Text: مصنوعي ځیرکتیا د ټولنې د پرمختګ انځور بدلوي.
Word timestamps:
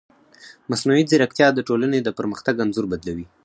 مصنوعي 0.69 1.03
ځیرکتیا 1.09 1.47
د 1.53 1.59
ټولنې 1.67 1.99
د 2.01 2.09
پرمختګ 2.19 2.55
انځور 2.63 2.85
بدلوي. 2.91 3.25